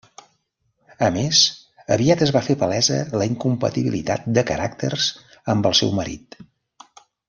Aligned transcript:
A 1.07 1.09
més, 1.17 1.41
aviat 1.97 2.25
es 2.29 2.33
va 2.37 2.43
fer 2.49 2.57
palesa 2.63 2.99
la 3.23 3.29
incompatibilitat 3.35 4.29
de 4.41 4.49
caràcters 4.51 5.15
amb 5.57 5.73
el 5.73 5.81
seu 5.83 5.99
marit. 6.05 6.45